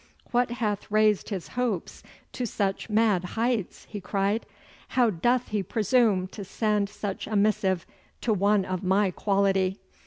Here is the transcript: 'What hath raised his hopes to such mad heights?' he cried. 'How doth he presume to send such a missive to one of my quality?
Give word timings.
'What 0.31 0.49
hath 0.49 0.89
raised 0.89 1.29
his 1.29 1.49
hopes 1.49 2.01
to 2.31 2.47
such 2.47 2.89
mad 2.89 3.23
heights?' 3.37 3.85
he 3.87 4.01
cried. 4.01 4.47
'How 4.87 5.11
doth 5.11 5.49
he 5.49 5.61
presume 5.61 6.25
to 6.29 6.43
send 6.43 6.89
such 6.89 7.27
a 7.27 7.35
missive 7.35 7.85
to 8.21 8.33
one 8.33 8.65
of 8.65 8.81
my 8.81 9.11
quality? 9.11 9.79